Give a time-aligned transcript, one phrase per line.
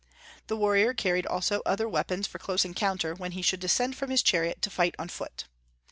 [0.47, 4.23] The warrior carried also other weapons for close encounter, when he should descend from his
[4.23, 5.43] chariot to fight on foot.